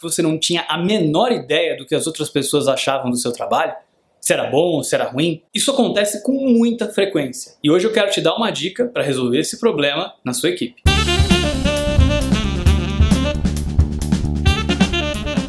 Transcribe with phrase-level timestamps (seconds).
[0.00, 3.74] você não tinha a menor ideia do que as outras pessoas achavam do seu trabalho?
[4.20, 5.42] Se era bom, se era ruim?
[5.54, 7.54] Isso acontece com muita frequência.
[7.62, 10.82] E hoje eu quero te dar uma dica para resolver esse problema na sua equipe.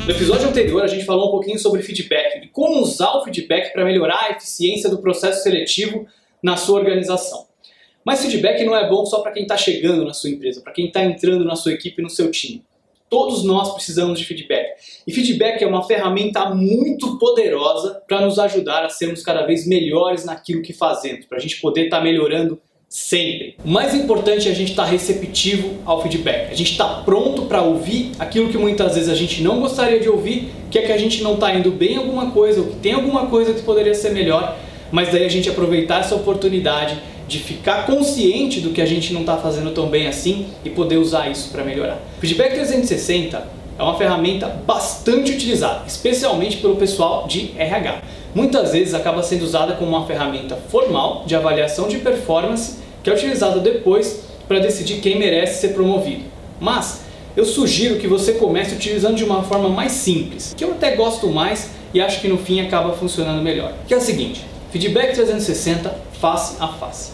[0.05, 3.73] No episódio anterior, a gente falou um pouquinho sobre feedback e como usar o feedback
[3.73, 6.07] para melhorar a eficiência do processo seletivo
[6.41, 7.47] na sua organização.
[8.05, 10.87] Mas feedback não é bom só para quem está chegando na sua empresa, para quem
[10.87, 12.63] está entrando na sua equipe, no seu time.
[13.09, 14.67] Todos nós precisamos de feedback.
[15.05, 20.25] E feedback é uma ferramenta muito poderosa para nos ajudar a sermos cada vez melhores
[20.25, 23.55] naquilo que fazemos, para a gente poder estar tá melhorando sempre.
[23.63, 26.51] O mais importante é a gente estar tá receptivo ao feedback.
[26.51, 30.09] A gente está pronto para ouvir aquilo que muitas vezes a gente não gostaria de
[30.09, 32.75] ouvir, que é que a gente não está indo bem em alguma coisa, ou que
[32.77, 34.57] tem alguma coisa que poderia ser melhor,
[34.91, 39.21] mas daí a gente aproveitar essa oportunidade de ficar consciente do que a gente não
[39.21, 41.99] está fazendo tão bem assim e poder usar isso para melhorar.
[42.19, 48.01] Feedback 360 é uma ferramenta bastante utilizada, especialmente pelo pessoal de RH
[48.37, 53.13] muitas vezes acaba sendo usada como uma ferramenta formal de avaliação de performance que é
[53.13, 56.25] utilizada depois para decidir quem merece ser promovido.
[56.59, 57.01] Mas
[57.35, 61.27] eu sugiro que você comece utilizando de uma forma mais simples, que eu até gosto
[61.27, 63.73] mais e acho que no fim acaba funcionando melhor.
[63.87, 67.11] Que é o seguinte: feedback 360 face a face.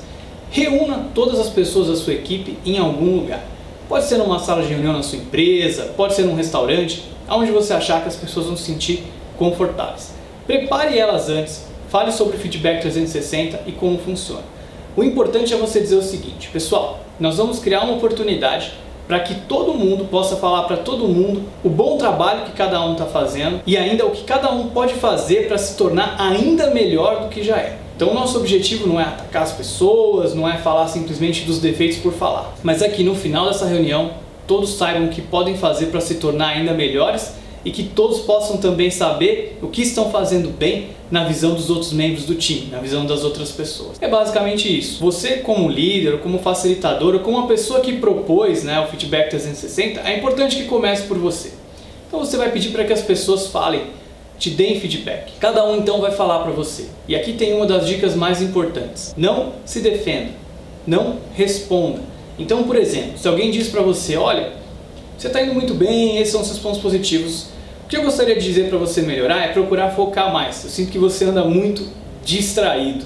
[0.51, 3.43] Reúna todas as pessoas da sua equipe em algum lugar.
[3.89, 7.73] Pode ser numa sala de reunião na sua empresa, pode ser num restaurante, aonde você
[7.73, 9.03] achar que as pessoas vão se sentir
[9.37, 10.13] confortáveis.
[10.45, 14.43] Prepare elas antes, fale sobre o feedback 360 e como funciona.
[14.95, 18.73] O importante é você dizer o seguinte, pessoal, nós vamos criar uma oportunidade
[19.07, 22.93] para que todo mundo possa falar para todo mundo o bom trabalho que cada um
[22.93, 27.21] está fazendo e ainda o que cada um pode fazer para se tornar ainda melhor
[27.21, 27.82] do que já é.
[28.03, 31.99] Então, o nosso objetivo não é atacar as pessoas, não é falar simplesmente dos defeitos
[31.99, 34.11] por falar, mas é que no final dessa reunião
[34.45, 38.57] todos saibam o que podem fazer para se tornar ainda melhores e que todos possam
[38.57, 42.79] também saber o que estão fazendo bem na visão dos outros membros do time, na
[42.79, 43.95] visão das outras pessoas.
[44.01, 44.99] É basicamente isso.
[44.99, 50.17] Você como líder, como facilitador, como uma pessoa que propôs né, o feedback 360, é
[50.17, 51.53] importante que comece por você.
[52.09, 53.83] Então você vai pedir para que as pessoas falem,
[54.43, 55.31] te deem feedback.
[55.39, 56.87] Cada um então vai falar para você.
[57.07, 59.13] E aqui tem uma das dicas mais importantes.
[59.15, 60.31] Não se defenda,
[60.85, 62.01] não responda.
[62.37, 64.51] Então, por exemplo, se alguém diz para você, olha,
[65.17, 67.43] você está indo muito bem, esses são seus pontos positivos,
[67.85, 70.61] o que eu gostaria de dizer para você melhorar é procurar focar mais.
[70.65, 71.87] Eu sinto que você anda muito
[72.25, 73.05] distraído.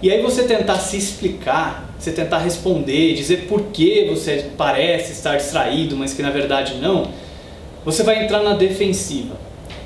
[0.00, 5.36] E aí você tentar se explicar, você tentar responder, dizer por que você parece estar
[5.36, 7.10] distraído, mas que na verdade não,
[7.84, 9.43] você vai entrar na defensiva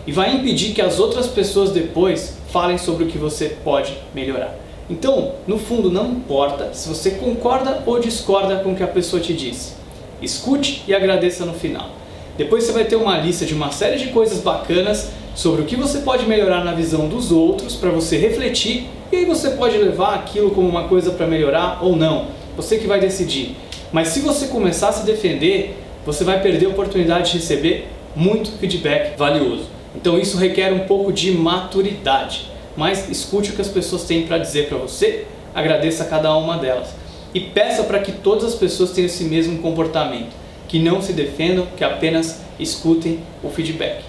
[0.08, 4.54] e vai impedir que as outras pessoas depois falem sobre o que você pode melhorar.
[4.88, 9.20] Então, no fundo, não importa se você concorda ou discorda com o que a pessoa
[9.20, 9.74] te disse.
[10.22, 11.90] Escute e agradeça no final.
[12.38, 15.76] Depois você vai ter uma lista de uma série de coisas bacanas sobre o que
[15.76, 20.14] você pode melhorar na visão dos outros para você refletir e aí você pode levar
[20.14, 22.28] aquilo como uma coisa para melhorar ou não.
[22.56, 23.56] Você que vai decidir.
[23.92, 25.76] Mas se você começar a se defender,
[26.06, 29.76] você vai perder a oportunidade de receber muito feedback valioso.
[30.00, 32.46] Então isso requer um pouco de maturidade.
[32.76, 36.56] Mas escute o que as pessoas têm para dizer para você, agradeça a cada uma
[36.56, 36.94] delas
[37.34, 40.30] e peça para que todas as pessoas tenham esse mesmo comportamento
[40.68, 44.04] que não se defendam, que apenas escutem o feedback.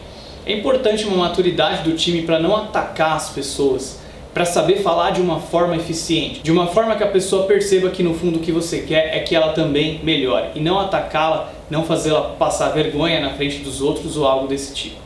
[0.45, 3.99] É importante uma maturidade do time para não atacar as pessoas,
[4.31, 8.03] para saber falar de uma forma eficiente, de uma forma que a pessoa perceba que
[8.03, 11.83] no fundo o que você quer é que ela também melhore e não atacá-la, não
[11.83, 14.98] fazê-la passar vergonha na frente dos outros ou algo desse tipo.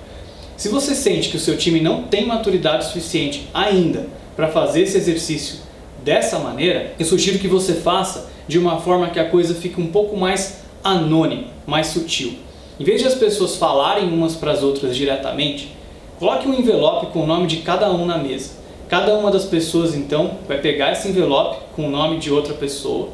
[0.64, 4.96] Se você sente que o seu time não tem maturidade suficiente ainda para fazer esse
[4.96, 5.58] exercício
[6.02, 9.88] dessa maneira, eu sugiro que você faça de uma forma que a coisa fique um
[9.88, 12.36] pouco mais anônimo, mais sutil.
[12.80, 15.76] Em vez de as pessoas falarem umas para as outras diretamente,
[16.18, 18.52] coloque um envelope com o nome de cada um na mesa.
[18.88, 23.10] Cada uma das pessoas então vai pegar esse envelope com o nome de outra pessoa,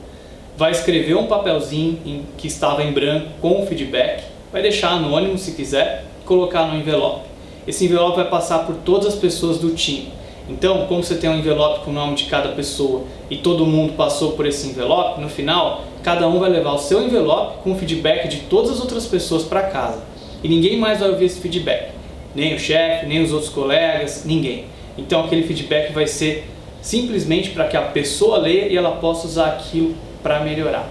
[0.56, 5.36] vai escrever um papelzinho em, que estava em branco com o feedback, vai deixar anônimo
[5.36, 7.29] se quiser, e colocar no envelope.
[7.70, 10.12] Esse envelope vai passar por todas as pessoas do time.
[10.50, 13.94] Então, como você tem um envelope com o nome de cada pessoa e todo mundo
[13.94, 17.76] passou por esse envelope, no final cada um vai levar o seu envelope com o
[17.76, 20.02] feedback de todas as outras pessoas para casa.
[20.44, 21.92] E ninguém mais vai ouvir esse feedback.
[22.34, 24.66] Nem o chefe, nem os outros colegas, ninguém.
[24.98, 26.50] Então aquele feedback vai ser
[26.82, 29.94] simplesmente para que a pessoa leia e ela possa usar aquilo
[30.24, 30.90] para melhorar.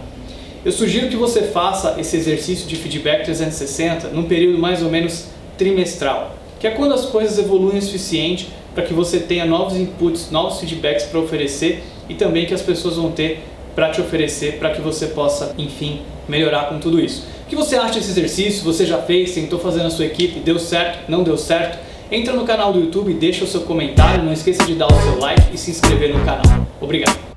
[0.65, 5.27] Eu sugiro que você faça esse exercício de feedback 360 num período mais ou menos
[5.57, 10.31] trimestral, que é quando as coisas evoluem o suficiente para que você tenha novos inputs,
[10.31, 13.45] novos feedbacks para oferecer e também que as pessoas vão ter
[13.75, 17.27] para te oferecer para que você possa, enfim, melhorar com tudo isso.
[17.47, 18.65] O que você acha desse exercício?
[18.65, 19.33] Você já fez?
[19.33, 20.41] Tentou fazer na sua equipe?
[20.41, 21.11] Deu certo?
[21.11, 21.79] Não deu certo?
[22.11, 25.19] Entra no canal do YouTube, deixa o seu comentário, não esqueça de dar o seu
[25.19, 26.67] like e se inscrever no canal.
[26.81, 27.28] Obrigado!